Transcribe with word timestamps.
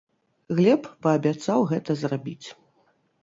Глеб 0.59 0.87
паабяцаў 1.07 1.59
гэта 1.73 1.91
зрабіць. 2.01 2.47